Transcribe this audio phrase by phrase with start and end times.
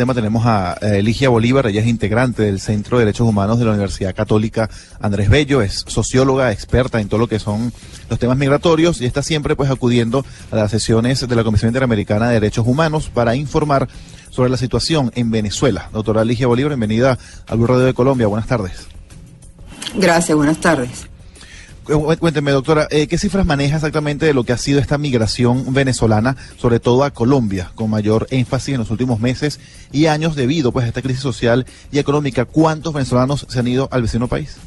[0.00, 3.72] tema tenemos a Eligia Bolívar, ella es integrante del Centro de Derechos Humanos de la
[3.72, 7.72] Universidad Católica Andrés Bello, es socióloga, experta en todo lo que son
[8.08, 12.28] los temas migratorios y está siempre pues acudiendo a las sesiones de la Comisión Interamericana
[12.28, 13.88] de Derechos Humanos para informar
[14.30, 15.90] sobre la situación en Venezuela.
[15.92, 17.18] Doctora Eligia Bolívar, bienvenida
[17.48, 18.86] al Radio de Colombia, buenas tardes.
[19.96, 21.07] Gracias, buenas tardes.
[21.88, 26.36] Cuénteme, doctora, eh, ¿qué cifras maneja exactamente de lo que ha sido esta migración venezolana,
[26.58, 29.58] sobre todo a Colombia, con mayor énfasis en los últimos meses
[29.90, 32.44] y años debido pues, a esta crisis social y económica?
[32.44, 34.58] ¿Cuántos venezolanos se han ido al vecino país?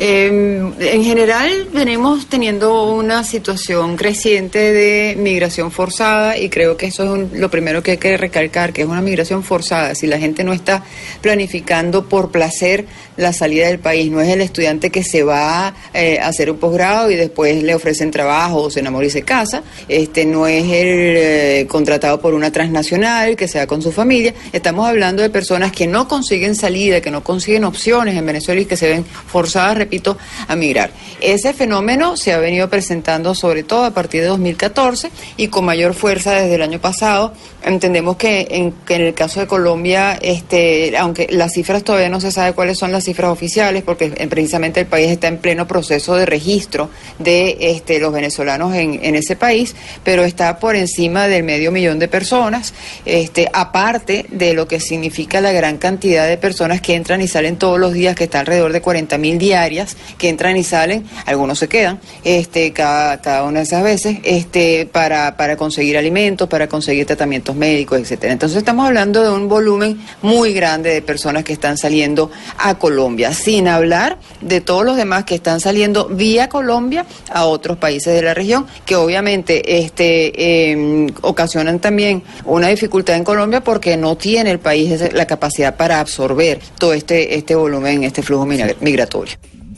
[0.00, 7.16] Eh, en general venimos teniendo una situación creciente de migración forzada y creo que eso
[7.16, 9.96] es lo primero que hay que recalcar, que es una migración forzada.
[9.96, 10.84] Si la gente no está
[11.20, 16.20] planificando por placer la salida del país, no es el estudiante que se va eh,
[16.20, 19.64] a hacer un posgrado y después le ofrecen trabajo o se enamora y se casa,
[19.88, 24.32] este no es el eh, contratado por una transnacional que sea con su familia.
[24.52, 28.64] Estamos hablando de personas que no consiguen salida, que no consiguen opciones en Venezuela y
[28.64, 30.90] que se ven forzadas repito, a migrar.
[31.20, 35.94] Ese fenómeno se ha venido presentando sobre todo a partir de 2014 y con mayor
[35.94, 37.32] fuerza desde el año pasado.
[37.64, 42.52] Entendemos que en, el caso de Colombia, este, aunque las cifras todavía no se sabe
[42.52, 46.90] cuáles son las cifras oficiales, porque precisamente el país está en pleno proceso de registro
[47.18, 51.98] de este, los venezolanos en, en ese país, pero está por encima del medio millón
[51.98, 52.74] de personas,
[53.06, 57.56] este, aparte de lo que significa la gran cantidad de personas que entran y salen
[57.56, 59.77] todos los días, que está alrededor de 40 mil diarias
[60.16, 64.86] que entran y salen, algunos se quedan, este, cada, cada una de esas veces, este,
[64.86, 68.32] para, para conseguir alimentos, para conseguir tratamientos médicos, etcétera.
[68.32, 73.32] Entonces estamos hablando de un volumen muy grande de personas que están saliendo a Colombia,
[73.32, 78.22] sin hablar de todos los demás que están saliendo vía Colombia a otros países de
[78.22, 84.50] la región, que obviamente este, em, ocasionan también una dificultad en Colombia porque no tiene
[84.50, 89.36] el país la capacidad para absorber todo este, este volumen, este flujo migratorio.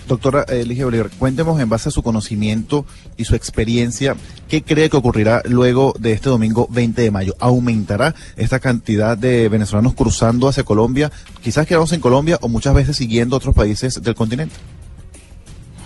[0.08, 2.84] Doctora Elige Bolívar, cuéntenos en base a su conocimiento
[3.16, 4.16] y su experiencia,
[4.48, 7.36] ¿qué cree que ocurrirá luego de este domingo 20 de mayo?
[7.38, 11.10] ¿Aumentará esta cantidad de venezolanos cruzando hacia Colombia,
[11.42, 14.54] quizás quedamos en Colombia o muchas veces siguiendo otros países del continente?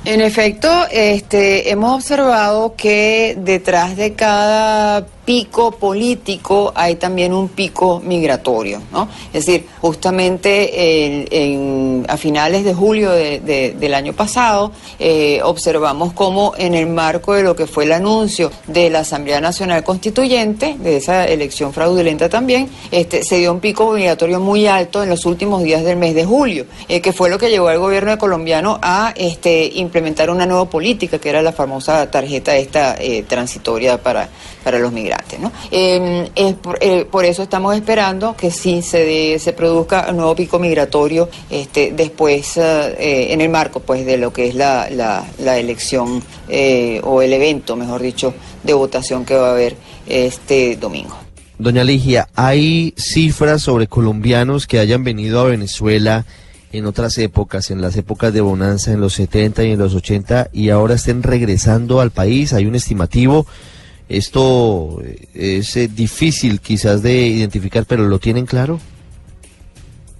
[0.04, 8.00] En efecto, este, hemos observado que detrás de cada pico político hay también un pico
[8.04, 9.08] migratorio, ¿no?
[9.32, 16.74] Es decir, justamente en, a finales de julio del año pasado eh, observamos cómo en
[16.74, 21.24] el marco de lo que fue el anuncio de la Asamblea Nacional Constituyente, de esa
[21.24, 25.84] elección fraudulenta también, este, se dio un pico migratorio muy alto en los últimos días
[25.84, 29.70] del mes de julio, eh, que fue lo que llevó al gobierno colombiano a este,
[29.74, 34.28] implementar una nueva política, que era la famosa tarjeta esta eh, transitoria para,
[34.62, 35.13] para los migrantes.
[35.38, 35.52] ¿No?
[35.70, 41.28] Em, eh, por, eso estamos esperando que sí se, se produzca un nuevo pico migratorio
[41.50, 47.00] este, después eh, en el marco pues de lo que es la, la, elección eh,
[47.04, 49.76] o el evento, mejor dicho, de votación que va a haber
[50.06, 51.16] este domingo.
[51.58, 56.26] Doña Ligia, ¿hay cifras sobre colombianos que hayan venido a Venezuela
[56.72, 60.50] en otras épocas, en las épocas de bonanza, en los 70 y en los 80,
[60.52, 62.52] y ahora estén regresando al país?
[62.52, 63.46] ¿Hay un estimativo?
[64.08, 65.02] Esto
[65.34, 68.80] es eh, difícil quizás de identificar, pero ¿lo tienen claro?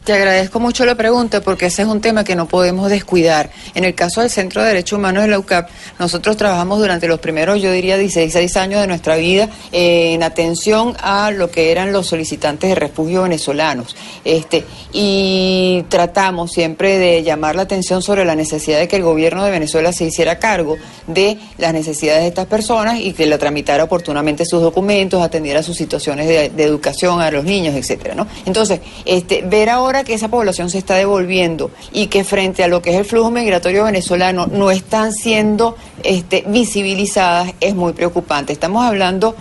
[0.04, 3.50] Te agradezco mucho la pregunta porque ese es un tema que no podemos descuidar.
[3.74, 7.20] En el caso del Centro de Derechos Humanos de la UCAP, nosotros trabajamos durante los
[7.20, 12.06] primeros, yo diría, 16 años de nuestra vida en atención a lo que eran los
[12.06, 13.96] solicitantes de refugio venezolanos.
[14.26, 19.42] Este, y tratamos siempre de llamar la atención sobre la necesidad de que el gobierno
[19.42, 20.76] de Venezuela se hiciera cargo
[21.06, 25.78] de las necesidades de estas personas y que la tramitara oportunamente sus documentos, atendiera sus
[25.78, 28.26] situaciones de, de educación a los niños, etcétera, ¿no?
[28.44, 32.82] Entonces, este, ver ahora que esa población se está devolviendo y que frente a lo
[32.82, 38.52] que es el flujo migratorio venezolano no están siendo este, visibilizadas es muy preocupante.
[38.52, 39.36] Estamos hablando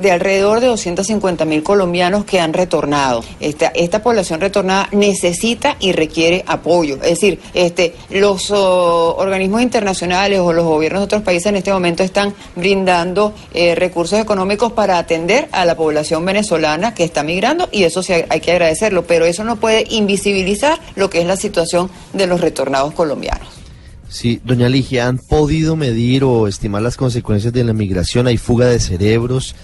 [0.00, 3.22] de alrededor de 250 mil colombianos que han retornado.
[3.40, 6.94] Esta, esta población retornada necesita y requiere apoyo.
[6.96, 12.02] Es decir, este, los organismos internacionales o los gobiernos de otros países en este momento
[12.02, 17.84] están brindando eh, recursos económicos para atender a la población venezolana que está migrando y
[17.84, 21.90] eso sí hay que agradecerlo, pero eso no puede invisibilizar lo que es la situación
[22.12, 23.48] de los retornados colombianos.
[24.08, 28.26] Sí, doña Ligia, ¿han podido medir o estimar las consecuencias de la migración?
[28.26, 29.54] ¿Hay fuga de cerebros?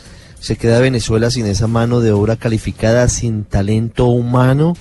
[0.41, 4.75] ¿Se queda Venezuela sin esa mano de obra calificada, sin talento humano?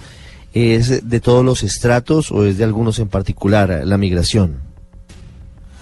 [0.54, 4.67] ¿Es de todos los estratos o es de algunos en particular la migración?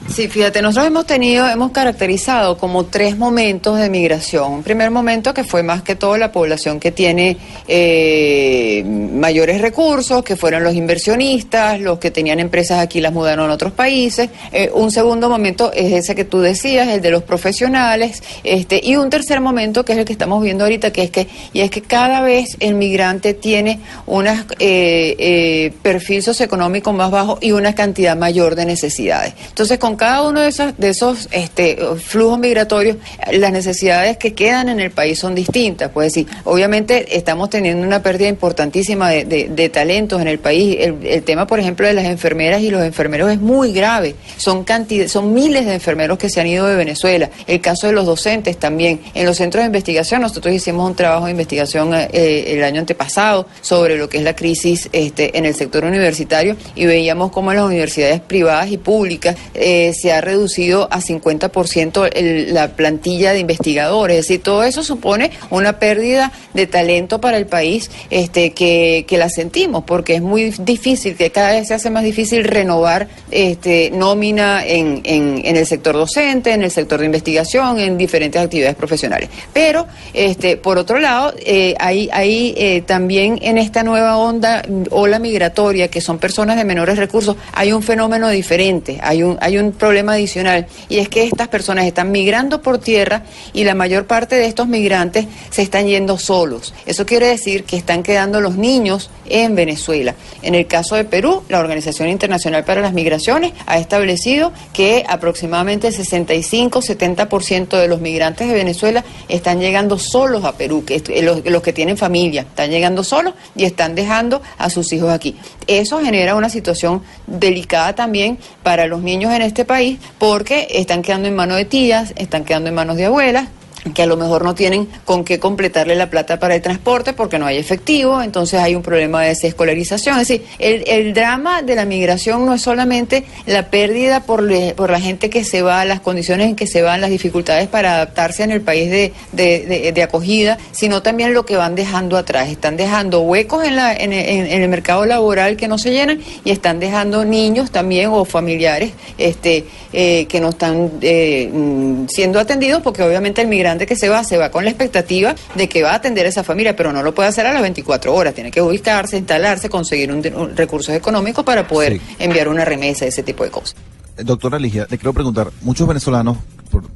[0.08, 4.54] Sí, fíjate, nosotros hemos tenido, hemos caracterizado como tres momentos de migración.
[4.54, 7.38] Un primer momento que fue más que todo la población que tiene
[7.68, 13.54] eh, mayores recursos, que fueron los inversionistas, los que tenían empresas aquí las mudaron a
[13.54, 14.30] otros países.
[14.52, 18.22] Eh, un segundo momento es ese que tú decías, el de los profesionales.
[18.44, 21.28] Este, y un tercer momento que es el que estamos viendo ahorita, que es que,
[21.52, 24.28] y es que cada vez el migrante tiene un
[24.60, 29.34] eh, perfil socioeconómico más bajo y una cantidad mayor de necesidades.
[29.50, 32.98] Entonces, con cada uno de esos, este, flujos migratorios,
[33.32, 35.92] las necesidades que quedan en el país son distintas.
[35.92, 40.78] Pues sí, obviamente estamos teniendo una pérdida importantísima de, talentos en el país.
[40.80, 44.16] El, tema, por ejemplo, de las enfermeras y los enfermeros es muy grave.
[44.38, 47.30] Son, cantidad, son miles de enfermeros que se han ido de Venezuela.
[47.48, 49.02] El caso de los docentes también.
[49.14, 53.48] En los centros de investigación, nosotros hicimos un trabajo de investigación eh, el año antepasado
[53.62, 57.64] sobre lo que es la crisis este, en el sector universitario y veíamos cómo las
[57.64, 64.18] universidades privadas y públicas eh, se ha reducido a 50% el, la plantilla de investigadores.
[64.18, 69.18] Es decir, todo eso supone una pérdida de talento para el país este, que, que
[69.18, 73.92] la sentimos, porque es muy difícil, que cada vez se hace más difícil renovar este,
[73.92, 78.76] nómina en, en, en el sector docente, en el sector de investigación, en diferentes actividades
[78.76, 79.30] profesionales.
[79.54, 85.20] Pero, este, por otro lado, eh, hay, hay eh, también en esta nueva onda, ola
[85.20, 89.74] migratoria, que son personas de menores recursos, hay un fenómeno diferente, hay un, hay un
[89.76, 93.24] problema adicional y es que estas personas están migrando por tierra
[93.54, 96.74] y la mayor parte de estos migrantes se están yendo solos.
[96.86, 100.16] Eso quiere decir que están quedando los niños en Venezuela.
[100.42, 105.88] En el caso de Perú, la Organización Internacional para las Migraciones ha establecido que aproximadamente
[105.88, 111.62] el 65-70% de los migrantes de Venezuela están llegando solos a Perú, que los, los
[111.62, 115.36] que tienen familia, están llegando solos y están dejando a sus hijos aquí.
[115.68, 121.28] Eso genera una situación delicada también para los niños en este país porque están quedando
[121.28, 123.48] en manos de tías, están quedando en manos de abuelas,
[123.94, 127.38] que a lo mejor no tienen con qué completarle la plata para el transporte porque
[127.38, 130.20] no hay efectivo, entonces hay un problema de desescolarización.
[130.20, 134.90] Es decir, el, el drama de la migración no es solamente la pérdida por, por
[134.90, 138.44] la gente que se va, las condiciones en que se van, las dificultades para adaptarse
[138.44, 142.50] en el país de, de, de, acogida, sino también lo que van dejando atrás.
[142.50, 146.80] Están dejando huecos en, la, en, el mercado laboral que no se llenan y están
[146.80, 153.04] dejando niños también o familiares este, eh, que no están eh, mm, siendo atendidos porque
[153.04, 155.96] obviamente el migrante que se va, se va con la expectativa de que va a
[155.96, 158.34] atender a esa familia, pero no lo puede hacer a las 24 horas.
[158.34, 160.24] Tiene que ubicarse, instalarse, conseguir un,
[160.56, 163.76] recursos económicos para poder enviar una remesa, ese tipo de cosas.
[164.18, 166.38] Doctora Ligia, le quiero preguntar, muchos venezolanos,
[166.70, 166.90] por,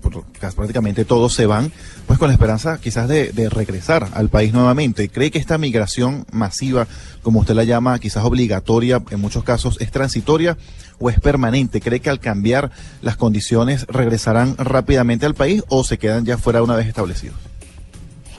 [0.55, 1.71] prácticamente todos se van,
[2.07, 5.09] pues con la esperanza quizás de, de, regresar al país nuevamente.
[5.09, 6.87] ¿Cree que esta migración masiva,
[7.21, 10.57] como usted la llama, quizás obligatoria, en muchos casos, es transitoria
[10.99, 11.81] o es permanente?
[11.81, 12.71] ¿Cree que al cambiar
[13.01, 17.35] las condiciones regresarán rápidamente al país o se quedan ya fuera una vez establecidos?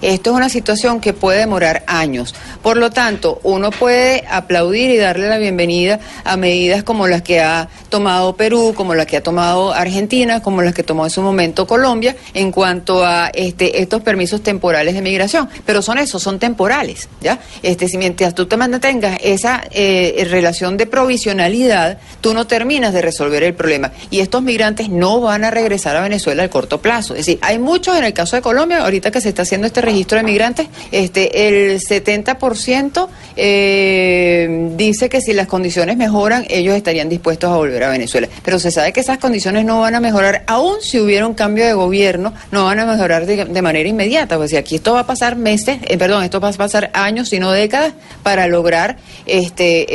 [0.02, 2.34] Esto es una situación que puede demorar años.
[2.62, 7.40] Por lo tanto, uno puede aplaudir y darle la bienvenida a medidas como las que
[7.40, 11.20] ha tomado Perú, como las que ha tomado Argentina, como las que tomó en su
[11.20, 15.48] momento Colombia en cuanto a este, estos permisos temporales de migración.
[15.66, 17.40] Pero son esos, son temporales, ¿ya?
[17.62, 23.02] Este, si mientras tú te mantengas esa eh, relación de provisionalidad, tú no terminas de
[23.02, 23.92] resolver el problema.
[24.10, 27.14] Y estos migrantes no van a regresar a Venezuela al corto plazo.
[27.14, 29.80] Es decir, hay muchos en el caso de Colombia, ahorita que se está haciendo este
[29.80, 37.08] registro de migrantes, este, el 70% eh, dice que si las condiciones mejoran, ellos estarían
[37.08, 38.28] dispuestos a volver a Venezuela.
[38.44, 41.64] Pero se sabe que esas condiciones no van a mejorar, aún si hubiera un cambio
[41.64, 44.36] de gobierno, no van a mejorar de, manera inmediata.
[44.36, 47.28] Pues si aquí esto va a pasar meses, eh, perdón, esto va a pasar años,
[47.28, 48.96] sino décadas, para lograr
[49.26, 49.86] este,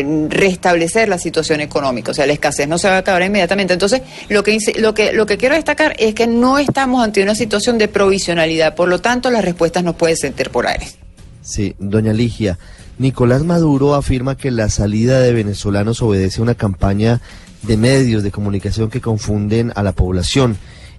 [0.00, 2.10] eh, restablecer la situación económica.
[2.10, 3.72] O sea, la escasez no se va a acabar inmediatamente.
[3.72, 7.34] Entonces, lo que, lo que, lo que quiero destacar es que no estamos ante una
[7.34, 8.74] situación de provisionalidad.
[8.74, 10.96] Por lo tanto, las respuestas no pueden ser temporales.
[11.42, 12.58] Sí, doña Ligia.
[12.98, 17.20] Nicolás Maduro afirma que la salida de venezolanos obedece a una campaña
[17.62, 20.56] de medios de comunicación que confunden a la población.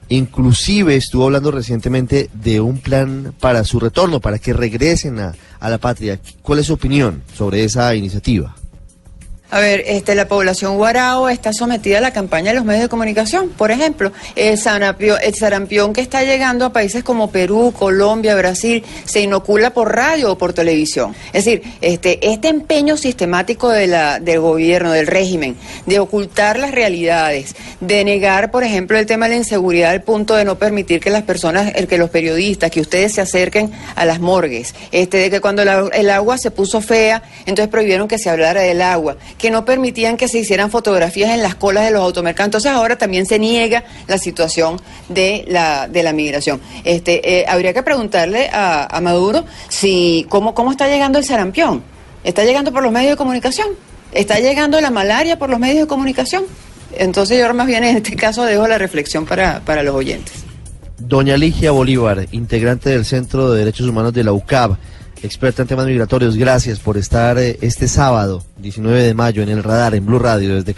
[0.09, 5.69] Inclusive estuvo hablando recientemente de un plan para su retorno, para que regresen a, a
[5.69, 6.19] la patria.
[6.41, 8.55] ¿Cuál es su opinión sobre esa iniciativa?
[9.53, 12.89] A ver, este, la población guarao está sometida a la campaña de los medios de
[12.89, 13.50] comunicación.
[13.50, 19.69] Por ejemplo, el sarampión, que está llegando a países como Perú, Colombia, Brasil, se inocula
[19.69, 21.15] por radio o por televisión.
[21.33, 25.55] Es decir, este, este empeño sistemático de la, del gobierno, del régimen,
[25.86, 30.33] de ocultar las realidades, de negar, por ejemplo, el tema de la inseguridad al punto
[30.33, 34.19] de no permitir que las personas, que los periodistas, que ustedes se acerquen a las
[34.19, 38.62] morgues, este, de que cuando el agua se puso fea, entonces prohibieron que se hablara
[38.62, 42.47] del agua que no permitían que se hicieran fotografías en las colas de los automercados.
[42.47, 46.62] Entonces ahora también se niega la situación de la, de la migración.
[46.85, 51.83] Este, eh, habría que preguntarle a, Maduro si cómo, cómo está llegando el sarampión.
[52.23, 53.67] ¿Está llegando por los medios de comunicación?
[54.13, 56.45] ¿Está llegando la malaria por los medios de comunicación?
[56.97, 60.45] Entonces yo más bien en este caso dejo la reflexión para, para los oyentes.
[61.00, 64.77] Doña Ligia Bolívar, integrante del Centro de Derechos Humanos de la UCAB,
[65.24, 69.63] experta en temas migratorios, gracias por estar eh, este sábado, 19 de mayo, en el
[69.63, 70.74] radar, en Blue Radio, desde